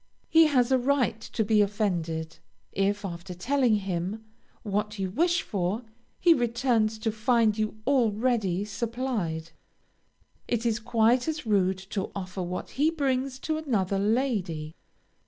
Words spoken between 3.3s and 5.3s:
telling him what you